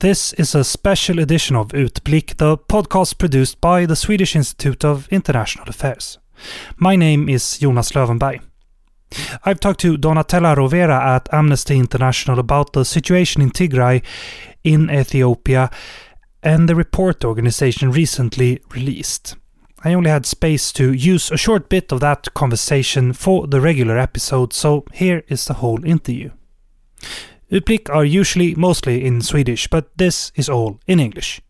[0.00, 5.08] This is a special edition of Utblick, the podcast produced by the Swedish Institute of
[5.10, 6.18] International Affairs.
[6.76, 8.42] My name is Jonas Lövenberg.
[9.46, 14.02] I've talked to Donatella Rovera at Amnesty International about the situation in Tigray
[14.62, 15.70] in Ethiopia
[16.42, 19.34] and the report the organization recently released.
[19.82, 23.96] I only had space to use a short bit of that conversation for the regular
[23.96, 26.32] episode, so here is the whole interview.
[27.50, 31.40] Utblick are usually mostly in Swedish, but this is all in English.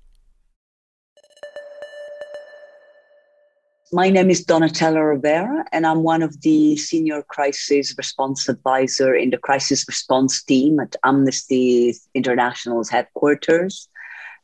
[3.93, 9.31] My name is Donatella Rovera, and I'm one of the senior crisis response advisor in
[9.31, 13.89] the crisis response team at Amnesty International's headquarters.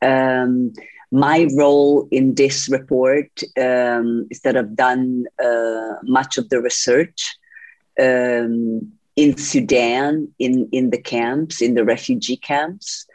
[0.01, 0.73] Um,
[1.11, 3.29] my role in this report
[3.61, 7.37] um, is that I've done uh, much of the research
[8.01, 13.07] um, in Sudan, in, in the camps, in the refugee camps,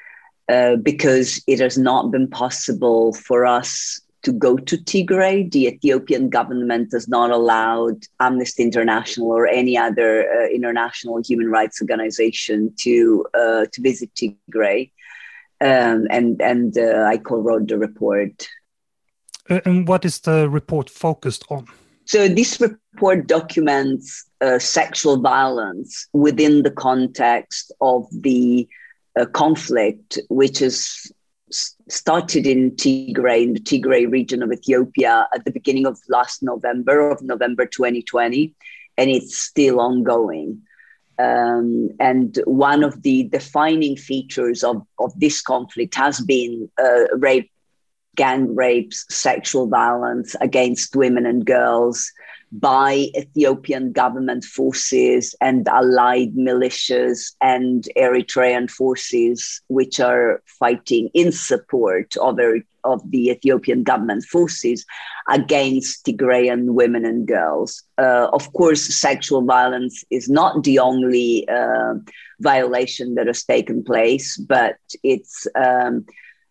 [0.49, 5.51] uh, because it has not been possible for us to go to Tigray.
[5.51, 11.81] The Ethiopian government has not allowed Amnesty International or any other uh, international human rights
[11.81, 14.91] organization to uh, to visit Tigray.
[15.59, 18.47] Um, and and uh, I co-wrote the report.
[19.49, 21.67] Uh, and what is the report focused on?
[22.05, 28.67] So this report documents uh, sexual violence within the context of the
[29.19, 31.11] uh, conflict, which is
[31.49, 37.09] started in Tigray, in the Tigray region of Ethiopia at the beginning of last November,
[37.09, 38.53] of November 2020,
[38.97, 40.61] and it's still ongoing.
[41.19, 47.49] Um, and one of the defining features of, of this conflict has been uh, rape
[48.15, 52.11] gang rapes, sexual violence against women and girls
[52.51, 62.15] by Ethiopian government forces and allied militias and Eritrean forces, which are fighting in support
[62.17, 62.39] of,
[62.83, 64.85] of the Ethiopian government forces
[65.29, 67.83] against Tigrayan women and girls.
[67.97, 71.95] Uh, of course, sexual violence is not the only uh,
[72.39, 76.05] violation that has taken place, but it's um,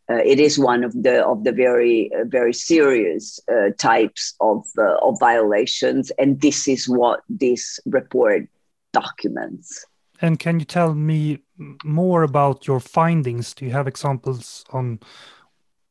[0.09, 4.65] uh, it is one of the of the very uh, very serious uh, types of
[4.79, 8.49] uh, of violations, and this is what this report
[8.93, 9.85] documents.
[10.23, 11.41] And can you tell me
[11.85, 13.53] more about your findings?
[13.55, 15.01] Do you have examples on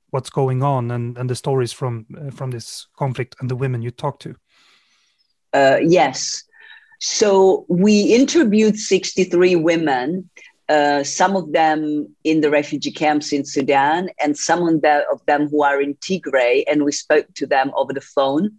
[0.10, 3.82] what's going on and, and the stories from uh, from this conflict and the women
[3.82, 4.36] you talked to?
[5.54, 6.44] Uh, yes.
[7.02, 10.30] So we interviewed 63 women
[10.68, 15.64] uh, some of them in the refugee camps in Sudan, and some of, them who
[15.64, 16.64] are in Tigray.
[16.68, 18.52] And we spoke to them over the phone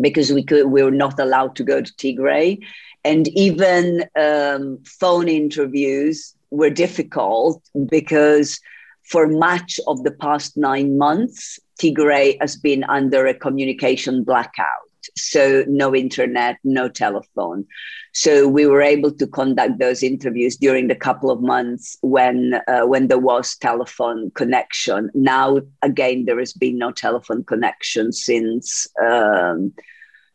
[0.00, 2.58] because we could we were not allowed to go to Tigray,
[3.04, 8.60] and even um, phone interviews were difficult because
[9.04, 15.64] for much of the past nine months, Tigray has been under a communication blackout so
[15.68, 17.66] no internet, no telephone.
[18.12, 22.86] So we were able to conduct those interviews during the couple of months when uh,
[22.86, 25.10] when there was telephone connection.
[25.14, 29.72] Now again, there has been no telephone connection since um,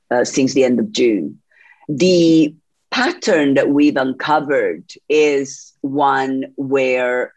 [0.10, 1.40] uh, since the end of June.
[1.90, 2.56] The
[2.92, 7.34] pattern that we've uncovered is one where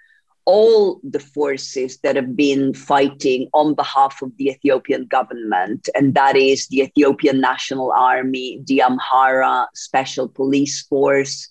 [0.48, 6.36] all the forces that have been fighting on behalf of the Ethiopian government, and that
[6.36, 11.50] is the Ethiopian National Army, the Amhara Special Police Force,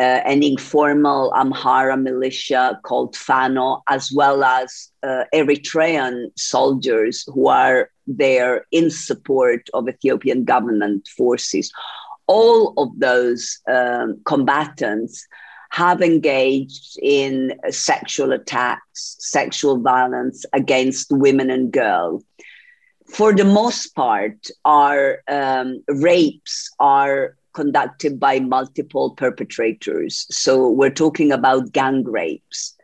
[0.00, 7.90] uh, an informal Amhara militia called Fano, as well as uh, Eritrean soldiers who are
[8.08, 11.70] there in support of Ethiopian government forces.
[12.26, 15.24] All of those um, combatants
[15.70, 22.24] have engaged in sexual attacks, sexual violence against women and girls.
[23.08, 30.26] For the most part, our um, rapes are conducted by multiple perpetrators.
[30.30, 32.76] So we're talking about gang rapes.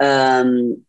[0.00, 0.82] Um,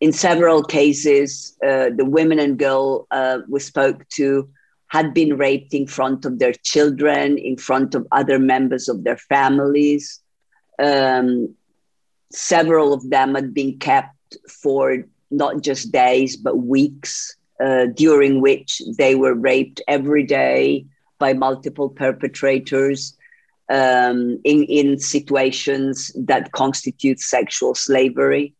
[0.00, 4.48] in several cases, uh, the women and girl uh, we spoke to
[4.88, 9.16] had been raped in front of their children, in front of other members of their
[9.16, 10.20] families.
[10.78, 11.54] Um,
[12.32, 18.82] several of them had been kept for not just days, but weeks, uh, during which
[18.98, 20.84] they were raped every day
[21.18, 23.16] by multiple perpetrators
[23.68, 28.54] um, in, in situations that constitute sexual slavery.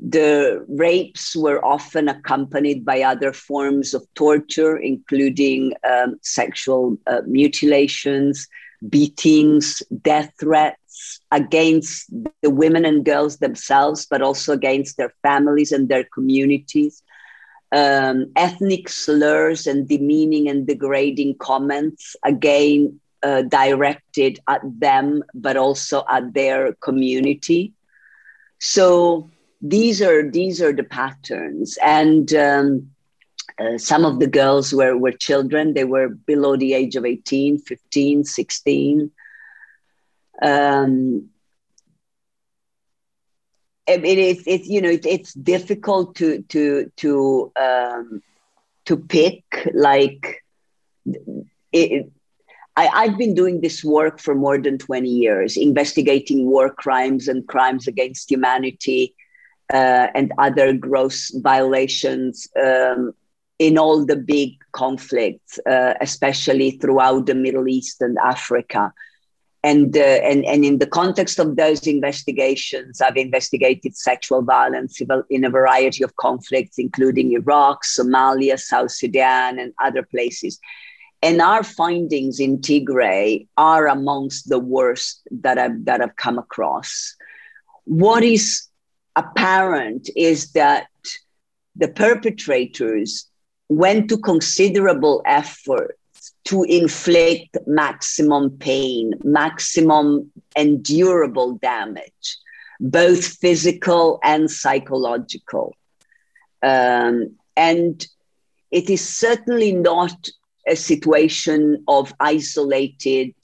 [0.00, 8.48] The rapes were often accompanied by other forms of torture, including um, sexual uh, mutilations,
[8.88, 10.81] beatings, death threats
[11.30, 12.10] against
[12.42, 17.02] the women and girls themselves, but also against their families and their communities.
[17.72, 26.04] Um, ethnic slurs and demeaning and degrading comments, again, uh, directed at them, but also
[26.10, 27.72] at their community.
[28.58, 32.90] So these are these are the patterns, and um,
[33.58, 35.74] uh, some of the girls were, were children.
[35.74, 39.10] They were below the age of 18, 15, 16.
[40.42, 41.28] Um,
[43.86, 48.22] it, it, it, you know, it, it's difficult to, to, to, um,
[48.84, 49.44] to pick
[49.74, 50.42] like
[51.72, 52.10] it,
[52.76, 57.46] I, I've been doing this work for more than 20 years, investigating war crimes and
[57.46, 59.14] crimes against humanity
[59.72, 63.12] uh, and other gross violations um,
[63.58, 68.92] in all the big conflicts, uh, especially throughout the Middle East and Africa.
[69.64, 75.00] And, uh, and, and in the context of those investigations, I've investigated sexual violence
[75.30, 80.58] in a variety of conflicts, including Iraq, Somalia, South Sudan, and other places.
[81.22, 87.14] And our findings in Tigray are amongst the worst that I've, that I've come across.
[87.84, 88.66] What is
[89.14, 90.88] apparent is that
[91.76, 93.30] the perpetrators
[93.68, 96.01] went to considerable efforts
[96.44, 102.38] to inflict maximum pain, maximum endurable damage,
[102.80, 105.76] both physical and psychological.
[106.62, 108.04] Um, and
[108.70, 110.28] it is certainly not
[110.66, 113.34] a situation of isolated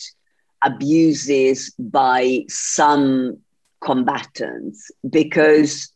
[0.65, 3.39] abuses by some
[3.81, 5.93] combatants because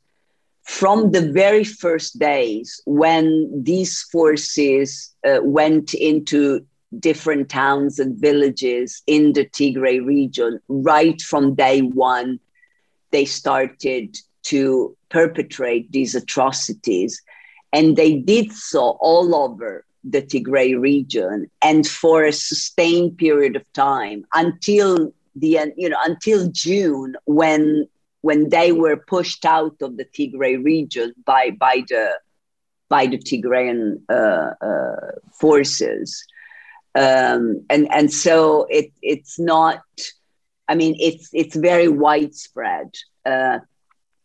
[0.65, 6.65] from the very first days when these forces uh, went into
[6.99, 12.39] different towns and villages in the Tigray region, right from day one,
[13.11, 17.23] they started to perpetrate these atrocities.
[17.73, 23.73] And they did so all over the Tigray region and for a sustained period of
[23.73, 27.87] time until the end, you know until June when
[28.21, 32.19] when they were pushed out of the Tigray region by by the
[32.89, 36.27] by the Tigrayan uh, uh, forces,
[36.95, 39.83] um, and and so it it's not.
[40.69, 42.95] I mean, it's it's very widespread.
[43.25, 43.59] Uh,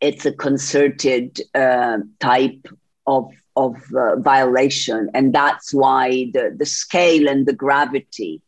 [0.01, 2.67] it's a concerted uh, type
[3.05, 8.41] of of uh, violation, and that's why the the scale and the gravity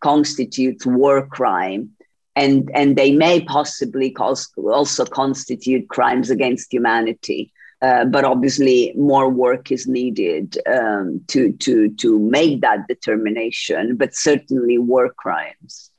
[0.00, 1.96] constitutes war crime
[2.36, 7.50] and, and they may possibly also constitute crimes against humanity.
[7.86, 14.12] Uh, but obviously, more work is needed um, to, to, to make that determination, but
[14.12, 15.92] certainly war crimes.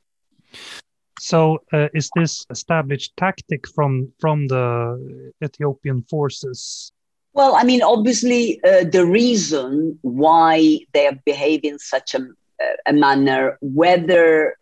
[1.18, 6.92] So, uh, is this established tactic from, from the Ethiopian forces?
[7.32, 12.28] Well, I mean, obviously, uh, the reason why they have behaved in such a,
[12.86, 14.58] a manner, whether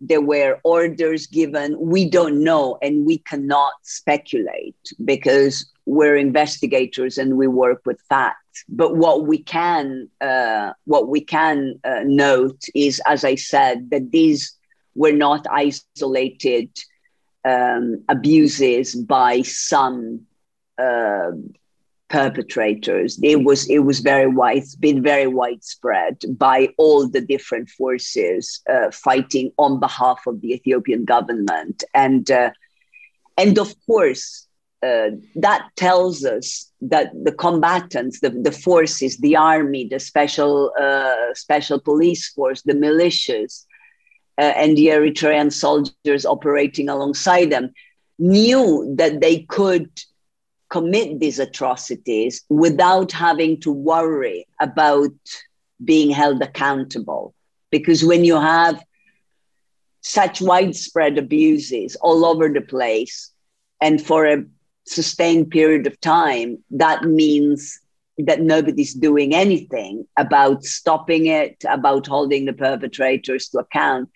[0.00, 1.76] there were orders given.
[1.78, 8.64] We don't know, and we cannot speculate because we're investigators and we work with facts.
[8.68, 14.10] But what we can, uh, what we can uh, note is, as I said, that
[14.10, 14.54] these
[14.94, 16.70] were not isolated
[17.44, 20.26] um, abuses by some
[20.78, 21.30] uh,
[22.08, 23.18] perpetrators.
[23.22, 28.90] It was it was very wide, been very widespread by all the different forces uh,
[28.90, 32.50] fighting on behalf of the Ethiopian government, and uh,
[33.36, 34.44] and of course.
[34.80, 41.34] Uh, that tells us that the combatants, the, the forces, the army, the special uh,
[41.34, 43.66] special police force, the militias,
[44.38, 47.72] uh, and the Eritrean soldiers operating alongside them,
[48.20, 49.90] knew that they could
[50.70, 55.12] commit these atrocities without having to worry about
[55.82, 57.34] being held accountable.
[57.70, 58.82] Because when you have
[60.00, 63.32] such widespread abuses all over the place
[63.80, 64.44] and for a
[64.86, 67.80] sustained period of time, that means
[68.18, 74.10] that nobody's doing anything about stopping it, about holding the perpetrators to account.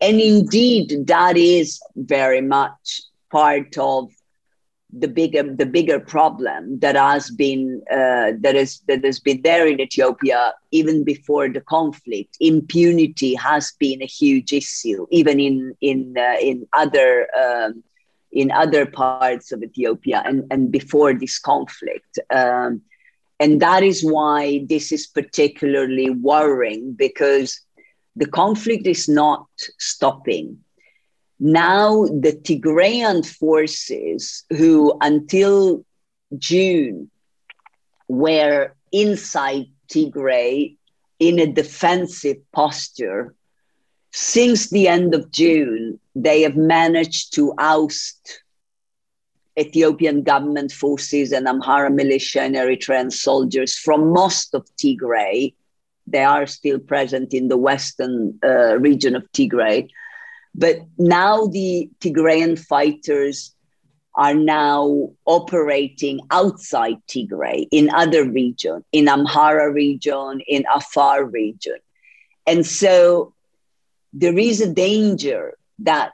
[0.00, 4.10] And indeed, that is very much part of
[4.92, 9.66] the bigger the bigger problem that has been uh, that is that has been there
[9.66, 12.36] in Ethiopia even before the conflict.
[12.40, 17.82] Impunity has been a huge issue, even in in uh, in other um,
[18.32, 22.18] in other parts of Ethiopia and and before this conflict.
[22.30, 22.82] Um,
[23.40, 27.60] and that is why this is particularly worrying because
[28.14, 29.46] the conflict is not
[29.78, 30.58] stopping
[31.44, 35.84] Now, the Tigrayan forces, who until
[36.38, 37.10] June
[38.06, 40.76] were inside Tigray
[41.18, 43.34] in a defensive posture,
[44.12, 48.44] since the end of June, they have managed to oust
[49.58, 55.54] Ethiopian government forces and Amhara militia and Eritrean soldiers from most of Tigray.
[56.06, 59.88] They are still present in the western uh, region of Tigray.
[60.54, 63.54] But now the Tigrayan fighters
[64.14, 71.78] are now operating outside Tigray in other region, in Amhara region, in Afar region.
[72.46, 73.32] And so
[74.12, 76.12] there is a danger that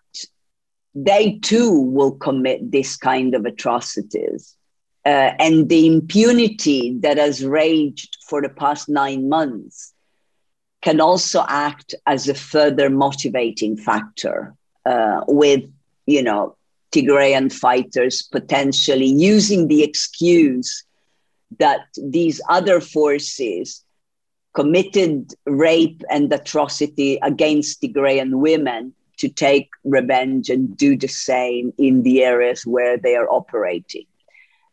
[0.95, 4.55] they too will commit this kind of atrocities.
[5.05, 9.95] Uh, and the impunity that has raged for the past nine months
[10.81, 14.55] can also act as a further motivating factor
[14.87, 15.63] uh, with,
[16.07, 16.57] you know,
[16.93, 20.85] Tigrayan fighters potentially using the excuse
[21.59, 23.85] that these other forces
[24.55, 32.03] committed rape and atrocity against Tigrayan women to take revenge and do the same in
[32.03, 34.07] the areas where they are operating.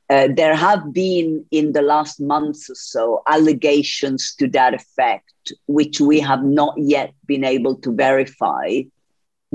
[0.09, 5.99] Uh, there have been in the last months or so allegations to that effect, which
[5.99, 8.81] we have not yet been able to verify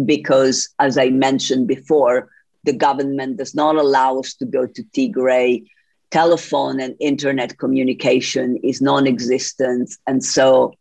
[0.05, 2.31] because, as I mentioned before,
[2.65, 5.65] the government does not allow us to go to Tigray.
[6.11, 9.95] Telephone and internet communication is non existent.
[10.07, 10.75] And so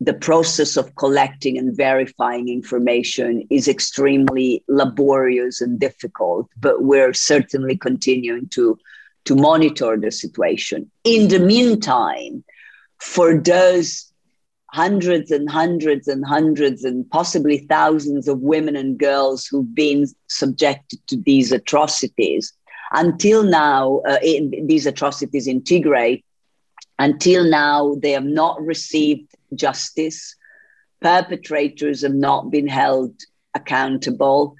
[0.00, 7.76] the process of collecting and verifying information is extremely laborious and difficult, but we're certainly
[7.76, 8.78] continuing to,
[9.24, 10.90] to monitor the situation.
[11.04, 12.44] In the meantime,
[12.98, 14.12] for those
[14.74, 20.98] hundreds and hundreds and hundreds and possibly thousands of women and girls who've been subjected
[21.06, 22.52] to these atrocities.
[22.90, 26.24] Until now, uh, in, these atrocities in Tigray,
[26.98, 30.36] until now, they have not received justice.
[31.00, 33.14] Perpetrators have not been held
[33.54, 34.56] accountable.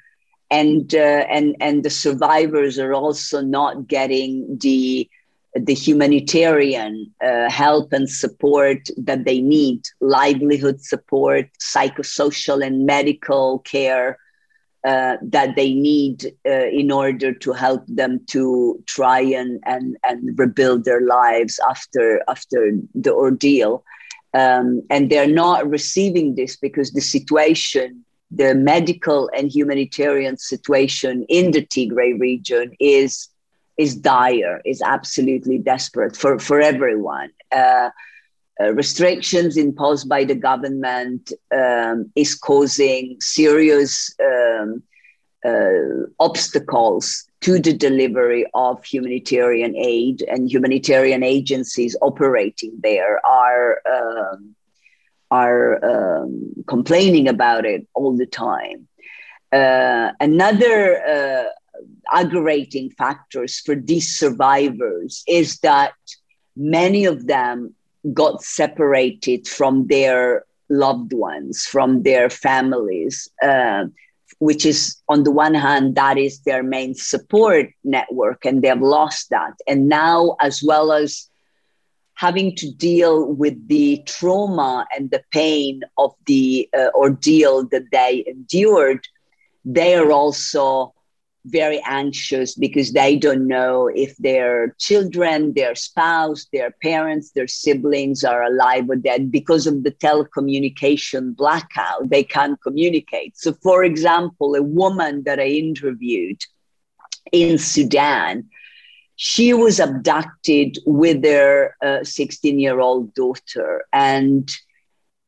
[0.50, 5.08] And, uh, and, and the survivors are also not getting the
[5.56, 14.18] the humanitarian uh, help and support that they need livelihood support psychosocial and medical care
[14.84, 20.38] uh, that they need uh, in order to help them to try and, and, and
[20.38, 23.84] rebuild their lives after, after the ordeal.
[24.34, 31.52] Um, and they're not receiving this because the situation, the medical and humanitarian situation in
[31.52, 33.28] the Tigray region is
[33.76, 37.30] is dire, is absolutely desperate for, for everyone.
[37.50, 37.90] Uh,
[38.60, 44.80] uh, restrictions imposed by the government um, is causing serious um,
[45.44, 54.54] uh, obstacles to the delivery of humanitarian aid, and humanitarian agencies operating there are um,
[55.30, 58.88] are um, complaining about it all the time.
[59.52, 61.44] Uh, another uh,
[62.12, 65.92] aggravating factors for these survivors is that
[66.56, 67.74] many of them
[68.14, 73.84] got separated from their loved ones, from their families, uh,
[74.44, 78.82] which is, on the one hand, that is their main support network, and they have
[78.82, 79.54] lost that.
[79.66, 81.30] And now, as well as
[82.14, 88.24] having to deal with the trauma and the pain of the uh, ordeal that they
[88.26, 89.02] endured,
[89.64, 90.93] they are also
[91.46, 98.24] very anxious because they don't know if their children, their spouse, their parents, their siblings
[98.24, 102.08] are alive or dead because of the telecommunication blackout.
[102.08, 103.36] They can't communicate.
[103.36, 106.40] So, for example, a woman that I interviewed
[107.30, 108.48] in Sudan,
[109.16, 113.84] she was abducted with their 16 uh, year old daughter.
[113.92, 114.50] And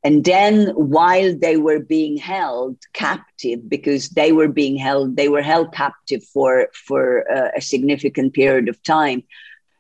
[0.07, 5.43] and then while they were being held captive, because they were being held, they were
[5.43, 9.25] held captive for, for uh, a significant period of time,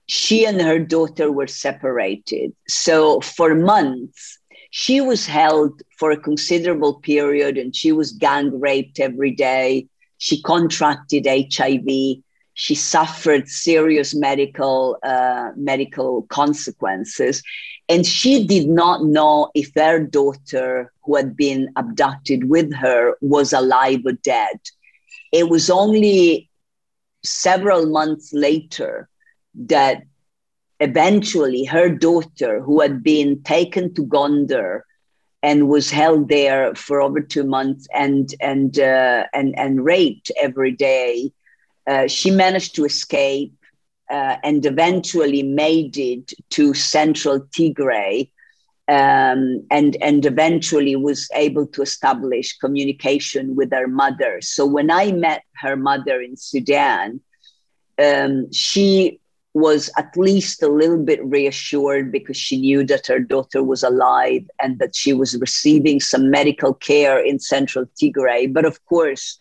[0.06, 2.52] she and her daughter were separated.
[2.66, 4.40] So for months,
[4.72, 9.86] she was held for a considerable period and she was gang raped every day.
[10.18, 11.86] She contracted HIV
[12.58, 17.42] she suffered serious medical uh, medical consequences
[17.88, 23.52] and she did not know if her daughter who had been abducted with her was
[23.52, 24.58] alive or dead
[25.32, 26.48] it was only
[27.24, 29.08] several months later
[29.54, 30.02] that
[30.80, 34.82] eventually her daughter who had been taken to gondar
[35.42, 40.72] and was held there for over two months and and uh, and and raped every
[40.72, 41.30] day.
[41.86, 43.52] Uh, she managed to escape
[44.10, 48.30] uh, and eventually made it to central Tigray.
[48.88, 54.38] Um, and and eventually was able to establish communication with her mother.
[54.40, 57.20] So when I met her mother in Sudan,
[57.98, 59.18] um, she
[59.56, 64.42] was at least a little bit reassured because she knew that her daughter was alive
[64.62, 68.52] and that she was receiving some medical care in central Tigray.
[68.52, 69.40] But of course,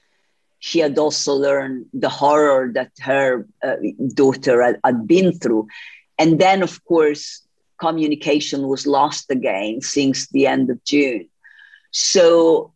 [0.65, 3.75] she had also learned the horror that her uh,
[4.15, 5.67] daughter had, had been through.
[6.17, 7.45] And then, of course,
[7.79, 11.29] communication was lost again since the end of June.
[11.91, 12.73] So,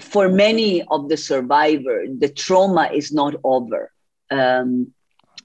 [0.00, 3.92] for many of the survivors, the trauma is not over.
[4.32, 4.92] Um,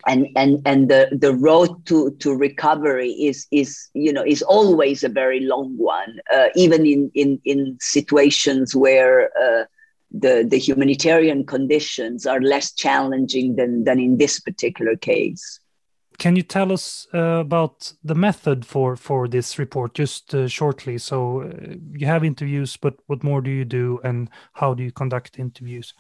[0.08, 5.04] and and and the the road to to recovery is is you know is always
[5.04, 9.66] a very long one uh, even in in in situations where uh,
[10.20, 15.60] the the humanitarian conditions are less challenging than than in this particular case.
[16.18, 20.98] Can you tell us uh, about the method for for this report just uh, shortly?
[20.98, 24.92] So uh, you have interviews but what more do you do and how do you
[24.92, 25.94] conduct interviews?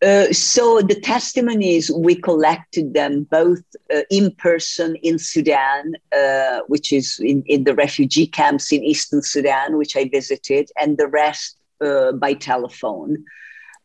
[0.00, 6.92] Uh, so the testimonies we collected them both uh, in person in Sudan, uh, which
[6.92, 11.57] is in, in the refugee camps in eastern Sudan, which I visited, and the rest
[11.84, 13.24] uh, by telephone.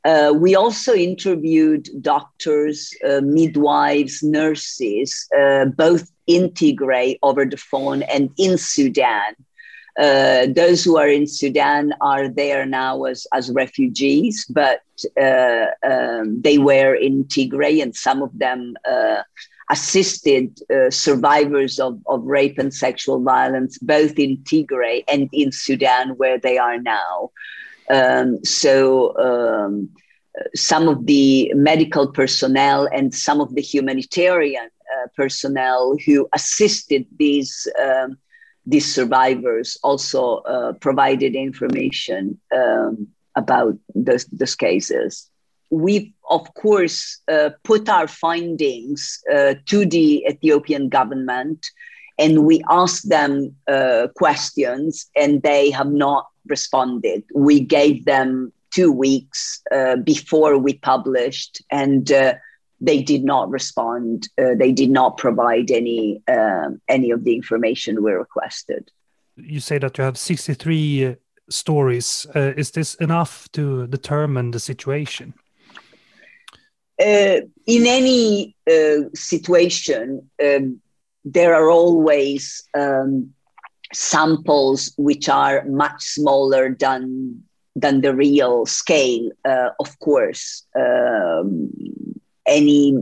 [0.05, 5.29] Uh, we also interviewed doctors, midwives, nurses,
[5.77, 9.33] both in Tigray over the phone and in Sudan.
[9.99, 14.81] Uh, those who are in Sudan are there now as, as refugees, but
[15.21, 19.21] uh, um, they were in Tigray, and some of them uh,
[19.69, 26.17] assisted uh, survivors of, of rape and sexual violence, both in Tigray and in Sudan,
[26.17, 27.31] where they are now.
[27.89, 29.89] Um, so, um,
[30.55, 37.67] some of the medical personnel and some of the humanitarian uh, personnel who assisted these
[37.81, 38.17] um,
[38.65, 45.29] these survivors also uh, provided information um, about those, those cases.
[45.69, 51.65] We've, of course, uh, put our findings uh, to the Ethiopian government
[52.19, 57.23] and we asked them uh, questions and they have not responded.
[57.33, 62.35] We gave them two weeks uh, before we published and uh,
[62.81, 64.27] they did not respond.
[64.37, 68.91] Uh, they did not provide any um, any of the information we requested.
[69.35, 71.15] You say that you have 63 uh,
[71.49, 72.27] stories.
[72.35, 75.33] Uh, is this enough to determine the situation?
[77.01, 80.79] Uh, in any uh, situation, um,
[81.25, 83.33] there are always um,
[83.93, 87.43] samples which are much smaller than
[87.75, 89.31] than the real scale.
[89.43, 91.71] Uh, of course, um,
[92.45, 92.95] any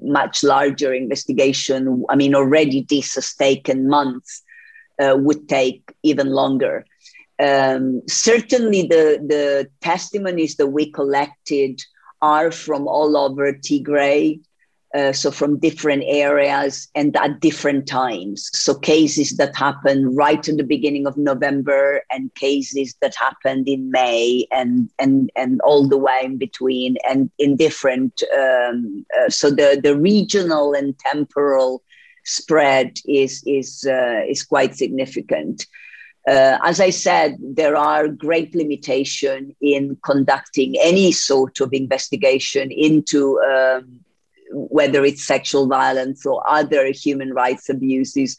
[0.00, 4.42] much larger investigation, I mean, already this has taken months,
[5.00, 6.84] uh, would take even longer.
[7.38, 11.80] Um, certainly, the, the testimonies that we collected
[12.20, 14.40] are from all over Tigray,
[14.94, 18.50] uh, so from different areas and at different times.
[18.52, 23.90] So cases that happened right in the beginning of November and cases that happened in
[23.90, 28.22] May and and and all the way in between and in different.
[28.38, 31.82] Um, uh, so the the regional and temporal
[32.24, 35.66] spread is is uh, is quite significant.
[36.28, 43.40] Uh, as I said, there are great limitation in conducting any sort of investigation into
[43.40, 44.04] um,
[44.52, 48.36] whether it's sexual violence or other human rights abuses,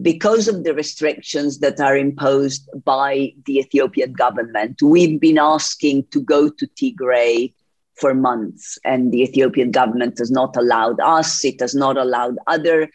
[0.00, 4.80] because of the restrictions that are imposed by the Ethiopian government.
[4.80, 7.52] We've been asking to go to Tigray
[7.96, 12.88] for months, and the Ethiopian government has not allowed us, it has not allowed other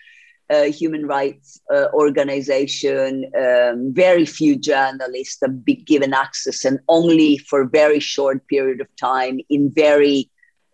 [0.50, 3.26] uh, human rights uh, organization.
[3.38, 8.82] Um, very few journalists have been given access, and only for a very short period
[8.82, 10.30] of time in very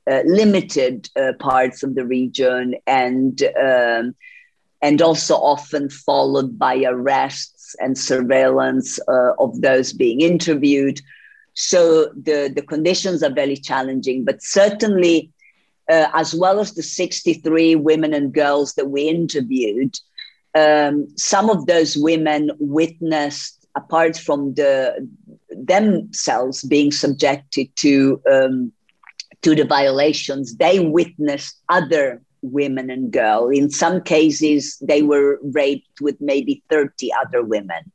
[0.09, 4.15] uh, limited uh, parts of the region and um,
[4.81, 10.99] and also often followed by arrests and surveillance uh, of those being interviewed.
[11.53, 15.31] So the, the conditions are very challenging, but certainly,
[15.89, 19.95] uh, as well as the 63 women and girls that we interviewed,
[20.55, 25.07] um, some of those women witnessed, apart from the
[25.49, 28.71] themselves being subjected to um,
[29.41, 33.55] to the violations, they witnessed other women and girls.
[33.55, 37.91] In some cases, they were raped with maybe 30 other women.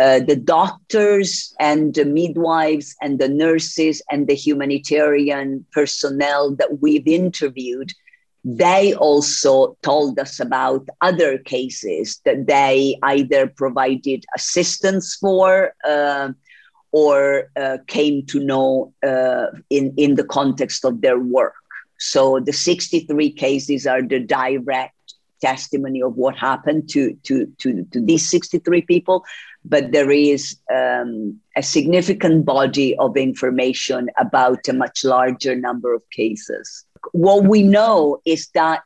[0.00, 7.06] Uh, the doctors and the midwives and the nurses and the humanitarian personnel that we've
[7.06, 7.92] interviewed,
[8.44, 16.30] they also told us about other cases that they either provided assistance for uh,
[16.94, 21.54] or uh, came to know uh, in, in the context of their work.
[21.98, 24.94] So the 63 cases are the direct
[25.40, 29.24] testimony of what happened to, to, to, to these 63 people,
[29.64, 36.02] but there is um, a significant body of information about a much larger number of
[36.12, 36.84] cases.
[37.10, 38.84] What we know is that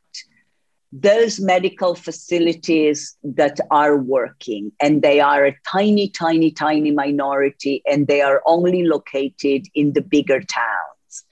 [0.91, 8.07] those medical facilities that are working, and they are a tiny, tiny, tiny minority, and
[8.07, 11.25] they are only located in the bigger towns.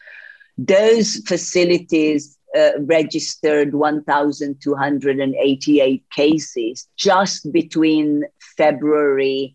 [0.59, 8.25] Those facilities uh, registered 1,288 cases just between
[8.57, 9.55] February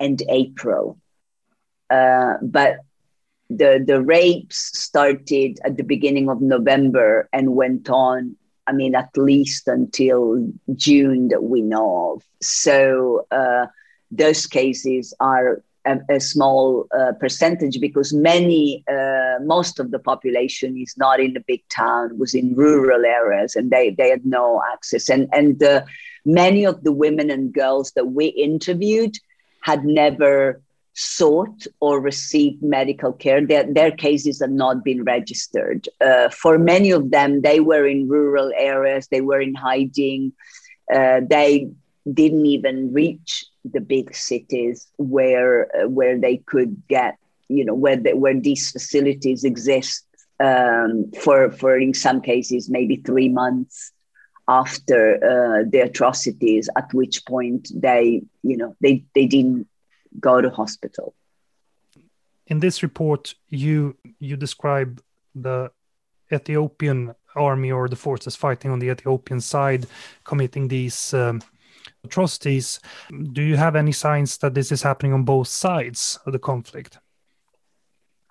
[0.00, 0.98] and April.
[1.90, 2.78] Uh, but
[3.50, 8.36] the, the rapes started at the beginning of November and went on,
[8.68, 12.22] I mean, at least until June that we know of.
[12.40, 13.66] So uh,
[14.10, 20.76] those cases are a, a small uh, percentage because many, uh, most of the population
[20.76, 24.62] is not in the big town, was in rural areas, and they, they had no
[24.72, 25.08] access.
[25.08, 25.62] And and
[26.24, 29.16] many of the women and girls that we interviewed
[29.62, 30.60] had never
[30.98, 33.44] sought or received medical care.
[33.46, 35.88] Their, their cases had not been registered.
[36.00, 40.32] Uh, for many of them, they were in rural areas, they were in hiding.
[40.92, 41.68] Uh, they
[42.12, 47.16] didn't even reach the big cities where uh, where they could get
[47.48, 50.04] you know where the, where these facilities exist
[50.40, 53.92] um, for for in some cases maybe three months
[54.48, 59.68] after uh, the atrocities at which point they you know they they didn't
[60.20, 61.14] go to hospital
[62.46, 65.00] in this report you you describe
[65.34, 65.70] the
[66.32, 69.86] ethiopian army or the forces fighting on the ethiopian side
[70.24, 71.40] committing these um,
[72.04, 72.80] atrocities.
[73.32, 76.98] Do you have any signs that this is happening on both sides of the conflict?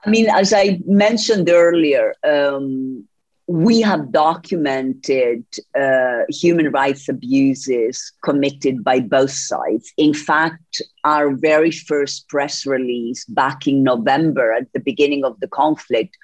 [0.05, 3.07] I mean, as I mentioned earlier, um,
[3.47, 9.93] we have documented uh, human rights abuses committed by both sides.
[9.97, 15.47] In fact, our very first press release back in November at the beginning of the
[15.47, 16.17] conflict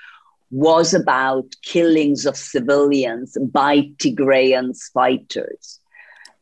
[0.51, 5.79] was about killings of civilians by Tigrayan fighters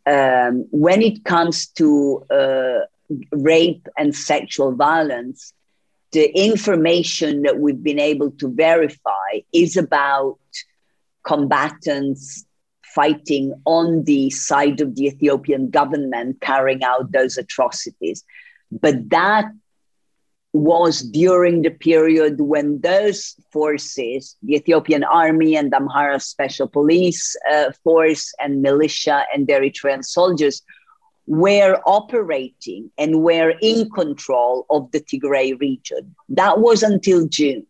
[0.06, 2.80] um, when it comes to uh,
[3.32, 5.54] rape and sexual violence,
[6.12, 10.40] the information that we've been able to verify is about
[11.24, 12.46] combatants
[12.84, 18.24] fighting on the side of the Ethiopian government carrying out those atrocities.
[18.72, 19.46] But that
[20.54, 27.72] was during the period when those forces, the Ethiopian army and Amhara special police uh,
[27.84, 30.62] force and militia and Eritrean soldiers,
[31.28, 36.14] were operating and were in control of the Tigray region.
[36.28, 37.66] That was until June.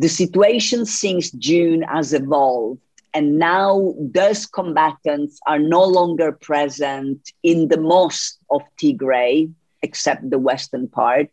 [0.00, 2.80] The situation since June has evolved,
[3.12, 10.38] and now those combatants are no longer present in the most of Tigray, except the
[10.38, 11.28] western part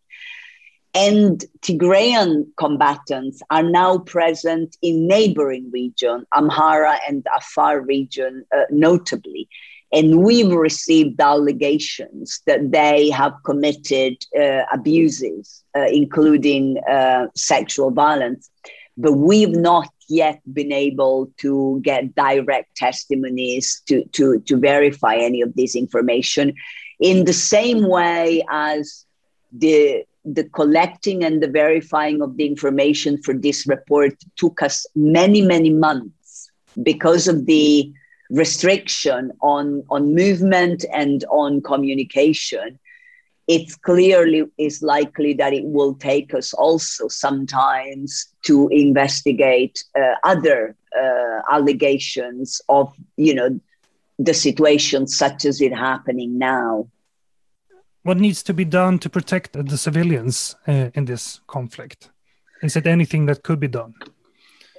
[0.98, 9.48] and Tigrayan combatants are now present in neighboring region, Amhara and Afar region, uh, notably.
[9.94, 18.50] And we've received allegations that they have committed uh, abuses, uh, including uh, sexual violence.
[18.98, 25.42] But we've not yet been able to get direct testimonies to, to, to verify any
[25.42, 26.54] of this information
[27.00, 29.06] in the same way as
[29.52, 35.42] the the collecting and the verifying of the information for this report took us many,
[35.42, 36.52] many months
[36.84, 37.92] because of the
[38.30, 42.80] restriction on, on movement and on communication.
[43.48, 50.76] It clearly is likely that it will take us also sometimes to investigate uh, other
[50.96, 53.60] uh, allegations of, you know,
[54.20, 56.88] the situation such as it happening now
[58.08, 62.10] what needs to be done to protect the civilians uh, in this conflict?
[62.64, 63.96] Is it anything that could be done?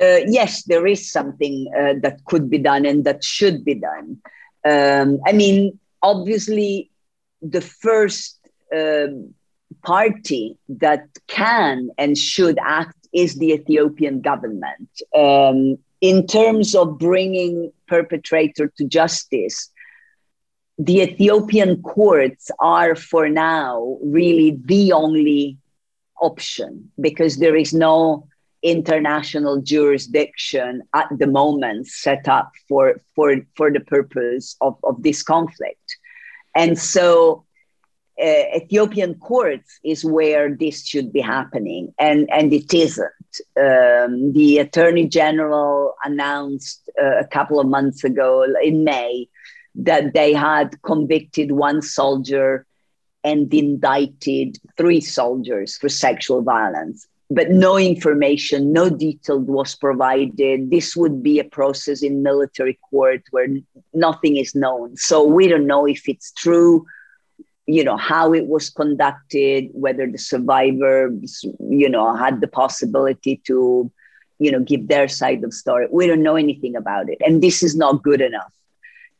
[0.01, 4.19] Uh, yes, there is something uh, that could be done and that should be done.
[4.65, 6.91] Um, I mean, obviously,
[7.43, 8.39] the first
[8.75, 9.35] um,
[9.83, 14.89] party that can and should act is the Ethiopian government.
[15.15, 19.71] Um, in terms of bringing perpetrator to justice,
[20.79, 25.59] the Ethiopian courts are for now really the only
[26.21, 28.29] option because there is no
[28.62, 35.23] international jurisdiction at the moment set up for for for the purpose of, of this
[35.23, 35.97] conflict
[36.55, 37.44] and so
[38.21, 43.12] uh, ethiopian courts is where this should be happening and and it isn't
[43.57, 49.29] um, the attorney general announced uh, a couple of months ago in may
[49.79, 52.66] that they had convicted one soldier
[53.25, 57.07] and indicted three soldiers for sexual violence.
[57.31, 60.71] But no information, no detail was provided.
[60.71, 63.49] This would be a process in military court where
[63.93, 64.97] nothing is known.
[64.97, 66.87] So we don't know if it's true,
[67.67, 73.91] you know, how it was conducted, whether the survivors, you know, had the possibility to,
[74.38, 75.87] you know, give their side of story.
[75.91, 77.19] We don't know anything about it.
[77.21, 78.53] And this is not good enough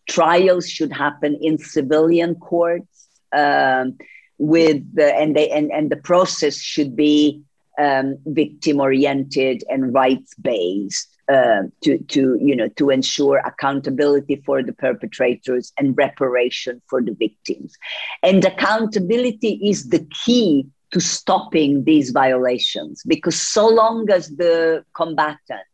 [0.09, 3.97] trials should happen in civilian courts um,
[4.39, 7.43] with the, and they and, and the process should be
[7.79, 14.63] um, victim oriented and rights based uh, to to you know to ensure accountability for
[14.63, 17.77] the perpetrators and reparation for the victims.
[18.23, 25.69] And accountability is the key to stopping these violations because so long as the combatant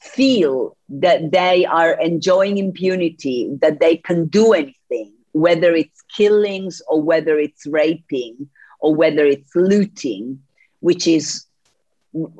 [0.00, 7.00] feel that they are enjoying impunity, that they can do anything, whether it's killings or
[7.02, 8.48] whether it's raping
[8.80, 10.38] or whether it's looting,
[10.84, 11.46] which is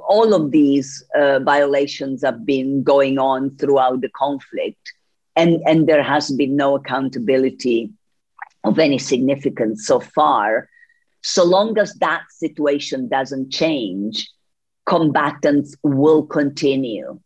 [0.07, 4.93] all of these uh, violations have been going on throughout the conflict,
[5.35, 7.91] and, and there has been no accountability
[8.63, 10.69] of any significance so far.
[11.23, 14.29] So long as that situation doesn't change,
[14.85, 17.19] combatants will continue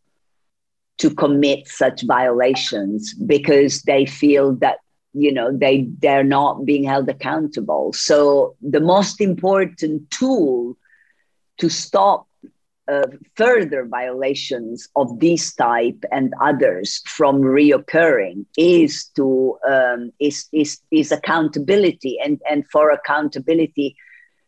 [0.98, 4.78] to commit such violations because they feel that
[5.14, 10.76] you know they they're not being held accountable so the most important tool
[11.58, 12.26] to stop
[12.88, 20.80] uh, further violations of this type and others from reoccurring is to um, is, is
[20.90, 23.94] is accountability and and for accountability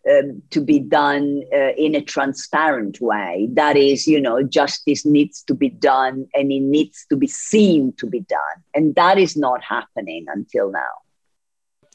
[0.08, 3.48] um, to be done uh, in a transparent way.
[3.52, 7.92] That is, you know, justice needs to be done and it needs to be seen
[7.98, 8.58] to be done.
[8.74, 10.94] And that is not happening until now.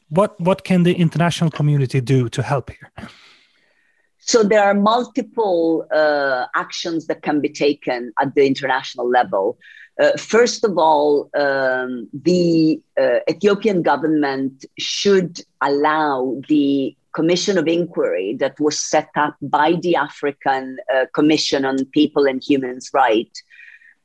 [0.08, 3.08] What, what can the international community do to help here?
[4.26, 9.56] So there are multiple uh, actions that can be taken at the international level.
[10.00, 18.36] Uh, first of all, um, the uh, Ethiopian government should allow the commission of inquiry
[18.40, 23.42] that was set up by the African uh, Commission on People and Human Rights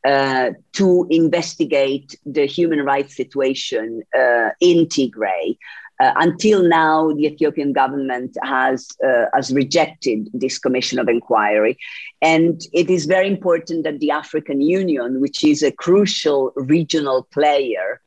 [0.06, 5.58] uh, to investigate the human rights situation uh, in Tigray.
[6.02, 11.78] Uh, until now, the Ethiopian government has uh, has rejected this commission of inquiry,
[12.24, 18.02] and it is very important that the African Union, which is a crucial regional player,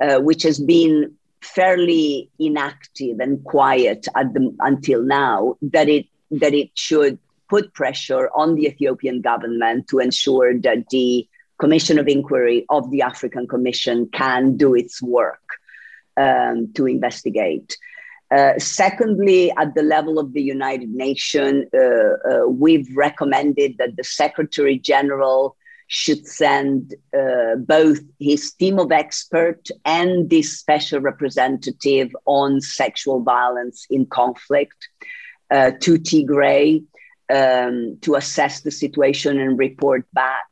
[0.00, 6.70] uh, which has been fairly inactive and quiet the, until now that it that it
[6.74, 11.26] should put pressure on the Ethiopian government to ensure that the
[11.58, 15.42] Commission of Inquiry of the African Commission can do its work
[16.16, 17.76] um, to investigate.
[18.30, 24.04] Uh, secondly, at the level of the United Nations, uh, uh, we've recommended that the
[24.04, 25.54] Secretary General
[25.88, 33.86] should send uh, both his team of experts and this special representative on sexual violence
[33.90, 34.88] in conflict
[35.50, 36.82] uh, to Tigray
[37.30, 40.44] um, to assess the situation and report back.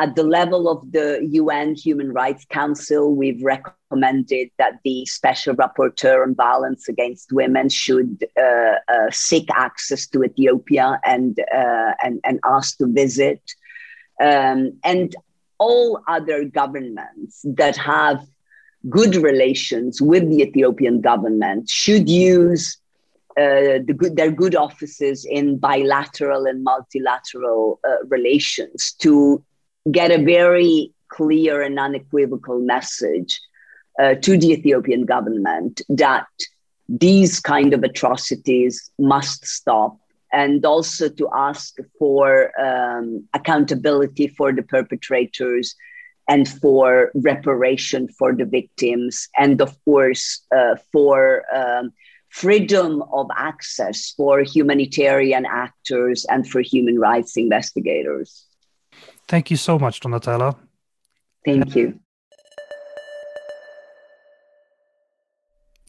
[0.00, 6.22] At the level of the UN Human Rights Council, we've recommended that the special rapporteur
[6.22, 12.40] on violence against women should uh, uh seek access to Ethiopia and, uh, and, and
[12.44, 13.42] ask to visit.
[14.20, 15.14] Um, and
[15.58, 18.26] all other governments that have
[18.88, 22.78] good relations with the Ethiopian government should use
[23.36, 29.42] uh, the good, their good offices in bilateral and multilateral uh, relations to
[29.90, 33.40] get a very clear and unequivocal message
[34.00, 36.26] uh, to the Ethiopian government that
[36.88, 39.96] these kind of atrocities must stop
[40.32, 45.76] and also to ask for um, accountability for the perpetrators
[46.28, 51.92] and for reparation for the victims, and of course, uh, for um,
[52.30, 58.46] freedom of access for humanitarian actors and for human rights investigators.
[59.28, 60.56] Thank you so much, Donatella.
[61.44, 62.00] Thank you.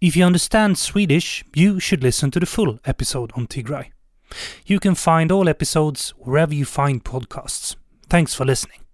[0.06, 3.90] If you understand Swedish, you should listen to the full episode on Tigray.
[4.64, 7.76] You can find all episodes wherever you find podcasts.
[8.08, 8.85] Thanks for listening.